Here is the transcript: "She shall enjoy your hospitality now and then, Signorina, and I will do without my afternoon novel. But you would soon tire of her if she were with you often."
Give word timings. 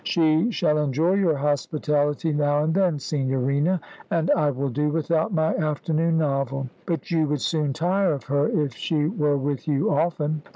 "She 0.03 0.49
shall 0.49 0.79
enjoy 0.79 1.13
your 1.13 1.35
hospitality 1.35 2.33
now 2.33 2.63
and 2.63 2.73
then, 2.73 2.97
Signorina, 2.97 3.79
and 4.09 4.31
I 4.31 4.49
will 4.49 4.69
do 4.69 4.89
without 4.89 5.31
my 5.31 5.55
afternoon 5.55 6.17
novel. 6.17 6.69
But 6.87 7.11
you 7.11 7.27
would 7.27 7.41
soon 7.41 7.71
tire 7.71 8.11
of 8.11 8.23
her 8.23 8.47
if 8.49 8.73
she 8.73 9.05
were 9.05 9.37
with 9.37 9.67
you 9.67 9.91
often." 9.91 10.41